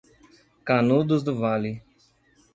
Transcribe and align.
Canudos 0.65 1.21
do 1.21 1.31
Vale 1.37 1.83